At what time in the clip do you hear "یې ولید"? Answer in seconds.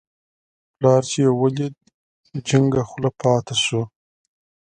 1.25-1.73